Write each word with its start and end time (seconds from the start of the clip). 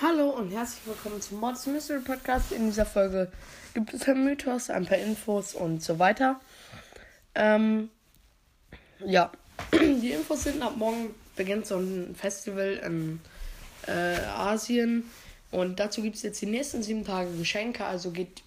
Hallo 0.00 0.30
und 0.30 0.50
herzlich 0.50 0.86
willkommen 0.86 1.22
zum 1.22 1.40
Mods 1.40 1.66
Mystery 1.66 2.00
Podcast. 2.00 2.52
In 2.52 2.66
dieser 2.66 2.84
Folge 2.84 3.30
gibt 3.72 3.94
es 3.94 4.08
einen 4.08 4.24
Mythos, 4.24 4.68
ein 4.68 4.84
paar 4.84 4.98
Infos 4.98 5.54
und 5.54 5.82
so 5.82 5.98
weiter. 5.98 6.40
Ähm, 7.34 7.88
ja, 9.04 9.30
die 9.72 10.10
Infos 10.10 10.42
sind 10.42 10.60
ab 10.60 10.76
morgen 10.76 11.14
beginnt 11.36 11.66
so 11.66 11.76
ein 11.78 12.14
Festival 12.14 12.80
in 12.84 13.20
äh, 13.86 14.18
Asien 14.26 15.10
und 15.52 15.78
dazu 15.78 16.02
gibt 16.02 16.16
es 16.16 16.22
jetzt 16.22 16.40
die 16.40 16.46
nächsten 16.46 16.82
sieben 16.82 17.04
Tage 17.04 17.30
Geschenke. 17.36 17.84
Also 17.84 18.10
geht 18.10 18.42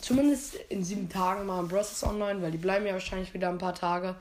zumindest 0.00 0.56
in 0.68 0.84
sieben 0.84 1.08
Tagen 1.08 1.46
mal 1.46 1.62
Bros. 1.62 2.02
online, 2.02 2.42
weil 2.42 2.50
die 2.50 2.58
bleiben 2.58 2.84
ja 2.86 2.92
wahrscheinlich 2.92 3.32
wieder 3.32 3.48
ein 3.48 3.58
paar 3.58 3.74
Tage. 3.74 4.16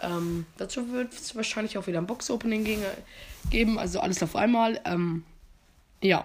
Ähm, 0.00 0.46
dazu 0.56 0.92
wird 0.92 1.12
es 1.12 1.34
wahrscheinlich 1.34 1.76
auch 1.76 1.86
wieder 1.88 1.98
ein 1.98 2.06
Box-Opening 2.06 2.78
geben, 3.50 3.78
also 3.78 3.98
alles 4.00 4.22
auf 4.22 4.36
einmal. 4.36 4.80
Ähm, 4.84 5.24
ja. 6.00 6.24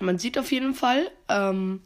Man 0.00 0.18
sieht 0.18 0.36
auf 0.36 0.50
jeden 0.50 0.74
Fall 0.74 1.10
ähm, 1.28 1.80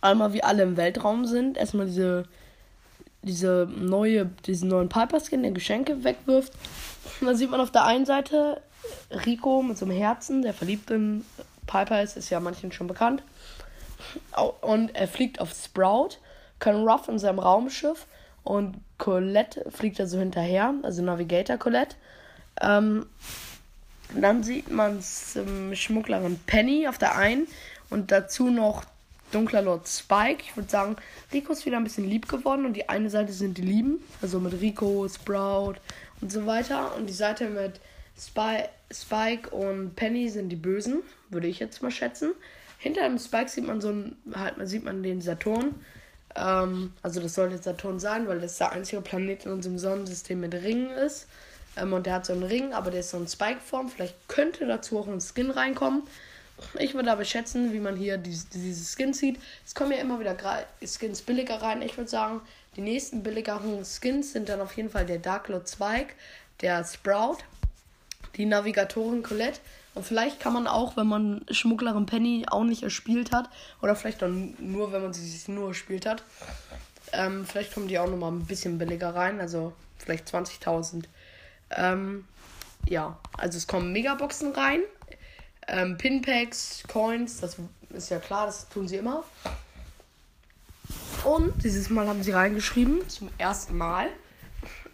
einmal, 0.00 0.32
wie 0.32 0.42
alle 0.42 0.64
im 0.64 0.76
Weltraum 0.76 1.24
sind. 1.24 1.56
Erstmal 1.56 1.86
diese, 1.86 2.26
diese 3.26 3.68
neue, 3.76 4.26
diesen 4.46 4.68
neuen 4.68 4.88
Piper-Skin, 4.88 5.42
der 5.42 5.52
Geschenke 5.52 6.04
wegwirft. 6.04 6.52
Und 7.20 7.26
dann 7.26 7.36
sieht 7.36 7.50
man 7.50 7.60
auf 7.60 7.70
der 7.70 7.84
einen 7.84 8.06
Seite 8.06 8.62
Rico 9.26 9.62
mit 9.62 9.76
so 9.76 9.84
einem 9.84 9.96
Herzen, 9.96 10.42
der 10.42 10.54
verliebt 10.54 10.90
in 10.90 11.24
Piper 11.66 12.02
ist, 12.02 12.16
ist 12.16 12.30
ja 12.30 12.40
manchen 12.40 12.72
schon 12.72 12.86
bekannt. 12.86 13.22
Und 14.60 14.94
er 14.94 15.08
fliegt 15.08 15.40
auf 15.40 15.52
Sprout, 15.52 16.18
Colonel 16.60 16.88
Ruff 16.88 17.08
in 17.08 17.18
seinem 17.18 17.38
Raumschiff 17.38 18.06
und 18.44 18.76
Colette 18.98 19.66
fliegt 19.70 19.98
da 19.98 20.06
so 20.06 20.18
hinterher, 20.18 20.72
also 20.82 21.02
Navigator 21.02 21.56
Colette. 21.56 21.96
Ähm, 22.60 23.06
dann 24.14 24.42
sieht 24.42 24.70
man 24.70 25.02
ähm, 25.34 25.74
Schmugglerin 25.74 26.38
Penny 26.46 26.86
auf 26.86 26.98
der 26.98 27.16
einen 27.16 27.48
und 27.90 28.12
dazu 28.12 28.50
noch 28.50 28.84
Dunkler 29.32 29.62
Lord 29.62 29.88
Spike. 29.88 30.42
Ich 30.42 30.56
würde 30.56 30.70
sagen, 30.70 30.96
Rico 31.32 31.52
ist 31.52 31.66
wieder 31.66 31.76
ein 31.76 31.84
bisschen 31.84 32.08
lieb 32.08 32.28
geworden 32.28 32.66
und 32.66 32.74
die 32.74 32.88
eine 32.88 33.10
Seite 33.10 33.32
sind 33.32 33.58
die 33.58 33.62
Lieben, 33.62 33.98
also 34.22 34.40
mit 34.40 34.60
Rico, 34.60 35.08
Sprout 35.08 35.74
und 36.20 36.32
so 36.32 36.46
weiter. 36.46 36.94
Und 36.96 37.08
die 37.08 37.14
Seite 37.14 37.48
mit 37.48 37.80
Spy 38.18 38.64
Spike 38.92 39.50
und 39.50 39.96
Penny 39.96 40.28
sind 40.28 40.48
die 40.48 40.56
Bösen, 40.56 41.02
würde 41.28 41.48
ich 41.48 41.58
jetzt 41.58 41.82
mal 41.82 41.90
schätzen. 41.90 42.32
Hinter 42.78 43.02
dem 43.02 43.18
Spike 43.18 43.48
sieht 43.48 43.66
man 43.66 43.80
so 43.80 43.90
ein, 43.90 44.16
halt, 44.34 44.54
sieht 44.68 44.84
man 44.84 45.02
den 45.02 45.20
Saturn. 45.20 45.74
Ähm, 46.36 46.92
also 47.02 47.20
das 47.20 47.34
sollte 47.34 47.58
Saturn 47.58 47.98
sein, 47.98 48.28
weil 48.28 48.40
das 48.40 48.58
der 48.58 48.72
einzige 48.72 49.02
Planet 49.02 49.46
in 49.46 49.52
unserem 49.52 49.78
Sonnensystem 49.78 50.38
mit 50.38 50.54
Ringen 50.54 50.90
ist. 50.90 51.26
Ähm, 51.76 51.92
und 51.92 52.06
der 52.06 52.14
hat 52.14 52.26
so 52.26 52.32
einen 52.32 52.44
Ring, 52.44 52.72
aber 52.72 52.90
der 52.90 53.00
ist 53.00 53.10
so 53.10 53.18
in 53.18 53.26
Spike-Form. 53.26 53.88
Vielleicht 53.88 54.28
könnte 54.28 54.66
dazu 54.66 54.98
auch 54.98 55.08
ein 55.08 55.20
Skin 55.20 55.50
reinkommen. 55.50 56.02
Ich 56.78 56.94
würde 56.94 57.12
aber 57.12 57.24
schätzen, 57.24 57.72
wie 57.72 57.80
man 57.80 57.96
hier 57.96 58.16
diese, 58.16 58.46
diese 58.52 58.84
Skins 58.84 59.18
sieht. 59.18 59.38
Es 59.64 59.74
kommen 59.74 59.92
ja 59.92 59.98
immer 59.98 60.18
wieder 60.20 60.36
Skins 60.82 61.22
billiger 61.22 61.60
rein. 61.60 61.82
Ich 61.82 61.96
würde 61.96 62.08
sagen, 62.08 62.40
die 62.76 62.80
nächsten 62.80 63.22
billigeren 63.22 63.84
Skins 63.84 64.32
sind 64.32 64.48
dann 64.48 64.60
auf 64.60 64.76
jeden 64.76 64.90
Fall 64.90 65.06
der 65.06 65.18
Dark 65.18 65.48
Lord 65.48 65.68
Spike, 65.68 66.14
der 66.60 66.84
Sprout, 66.84 67.38
die 68.36 68.46
Navigatorin 68.46 69.22
Colette. 69.22 69.60
Und 69.94 70.04
vielleicht 70.04 70.40
kann 70.40 70.52
man 70.52 70.66
auch, 70.66 70.96
wenn 70.96 71.06
man 71.06 71.44
Schmugglerin 71.50 72.04
Penny 72.04 72.44
auch 72.48 72.64
nicht 72.64 72.82
erspielt 72.82 73.32
hat, 73.32 73.48
oder 73.80 73.96
vielleicht 73.96 74.22
auch 74.22 74.28
nur, 74.28 74.92
wenn 74.92 75.02
man 75.02 75.14
sie 75.14 75.50
nur 75.50 75.68
erspielt 75.68 76.04
hat, 76.04 76.22
ähm, 77.12 77.46
vielleicht 77.46 77.72
kommen 77.72 77.88
die 77.88 77.98
auch 77.98 78.08
nochmal 78.08 78.32
ein 78.32 78.44
bisschen 78.44 78.78
billiger 78.78 79.14
rein, 79.14 79.40
also 79.40 79.72
vielleicht 79.96 80.28
20.000. 80.28 81.04
Ähm, 81.70 82.26
ja, 82.86 83.18
also 83.38 83.56
es 83.56 83.66
kommen 83.66 83.92
Megaboxen 83.92 84.52
rein. 84.52 84.80
Ähm, 85.68 85.98
Pinpacks, 85.98 86.82
Coins, 86.86 87.40
das 87.40 87.56
ist 87.90 88.10
ja 88.10 88.18
klar, 88.18 88.46
das 88.46 88.68
tun 88.68 88.86
sie 88.86 88.96
immer. 88.96 89.24
Und 91.24 91.64
dieses 91.64 91.90
Mal 91.90 92.06
haben 92.06 92.22
sie 92.22 92.30
reingeschrieben, 92.30 93.08
zum 93.08 93.30
ersten 93.36 93.76
Mal, 93.76 94.08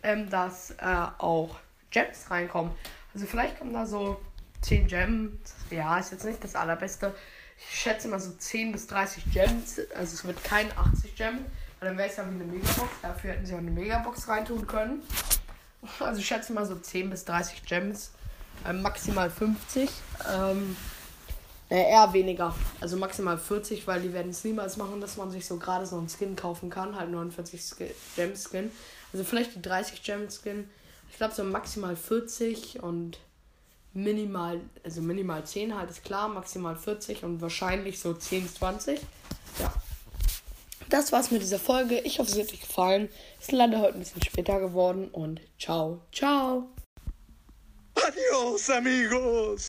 ähm, 0.02 0.30
dass 0.30 0.70
äh, 0.72 1.06
auch 1.18 1.56
Gems 1.90 2.30
reinkommen. 2.30 2.72
Also 3.12 3.26
vielleicht 3.26 3.58
kommen 3.58 3.74
da 3.74 3.84
so 3.84 4.18
10 4.62 4.86
Gems. 4.86 5.54
Ja, 5.70 5.98
ist 5.98 6.12
jetzt 6.12 6.24
nicht 6.24 6.42
das 6.42 6.54
allerbeste. 6.54 7.14
Ich 7.58 7.80
schätze 7.80 8.08
mal 8.08 8.18
so 8.18 8.32
10 8.32 8.72
bis 8.72 8.86
30 8.86 9.24
Gems. 9.32 9.80
Also 9.94 10.14
es 10.14 10.24
wird 10.24 10.42
kein 10.42 10.70
80 10.76 11.14
Gems, 11.16 11.42
weil 11.78 11.88
dann 11.90 11.98
wäre 11.98 12.08
es 12.08 12.16
ja 12.16 12.24
wie 12.24 12.34
eine 12.34 12.44
Megabox. 12.44 12.90
Dafür 13.02 13.32
hätten 13.32 13.44
sie 13.44 13.54
auch 13.54 13.58
eine 13.58 13.70
Megabox 13.70 14.26
reintun 14.28 14.66
können. 14.66 15.02
Also 16.00 16.20
ich 16.20 16.26
schätze 16.26 16.52
mal 16.52 16.64
so 16.64 16.76
10 16.76 17.10
bis 17.10 17.24
30 17.24 17.64
Gems. 17.64 18.12
Ähm, 18.66 18.82
maximal 18.82 19.30
50. 19.30 19.88
Ähm, 20.32 20.76
äh, 21.68 21.90
eher 21.90 22.12
weniger. 22.12 22.54
Also 22.80 22.96
maximal 22.96 23.38
40, 23.38 23.86
weil 23.86 24.02
die 24.02 24.12
werden 24.12 24.30
es 24.30 24.44
niemals 24.44 24.76
machen, 24.76 25.00
dass 25.00 25.16
man 25.16 25.30
sich 25.30 25.46
so 25.46 25.56
gerade 25.56 25.86
so 25.86 25.96
einen 25.96 26.08
Skin 26.08 26.36
kaufen 26.36 26.70
kann. 26.70 26.96
Halt 26.96 27.10
49 27.10 27.60
Gem 28.16 28.34
Skin. 28.36 28.70
Also 29.12 29.24
vielleicht 29.24 29.54
die 29.54 29.62
30 29.62 30.02
Gem 30.02 30.28
Skin. 30.30 30.68
Ich 31.10 31.16
glaube 31.16 31.34
so 31.34 31.44
maximal 31.44 31.96
40 31.96 32.82
und 32.82 33.18
minimal, 33.92 34.60
also 34.84 35.02
minimal 35.02 35.44
10 35.44 35.76
halt 35.76 35.90
ist 35.90 36.04
klar, 36.04 36.28
maximal 36.28 36.76
40 36.76 37.24
und 37.24 37.42
wahrscheinlich 37.42 38.00
so 38.00 38.14
10 38.14 38.44
bis 38.44 38.54
20. 38.54 39.00
Ja 39.58 39.72
das 40.92 41.10
war's 41.10 41.30
mit 41.30 41.42
dieser 41.42 41.58
Folge. 41.58 42.00
Ich 42.00 42.18
hoffe, 42.18 42.30
es 42.30 42.38
hat 42.38 42.52
euch 42.52 42.60
gefallen. 42.60 43.08
Ist 43.40 43.52
leider 43.52 43.80
heute 43.80 43.94
ein 43.94 44.00
bisschen 44.00 44.22
später 44.22 44.60
geworden 44.60 45.08
und 45.08 45.40
ciao, 45.58 46.02
ciao. 46.12 46.68
Adiós 48.04 48.68
amigos. 48.70 49.60